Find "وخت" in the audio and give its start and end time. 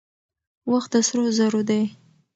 0.71-0.91